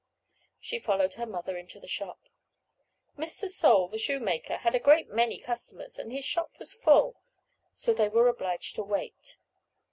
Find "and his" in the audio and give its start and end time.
5.99-6.25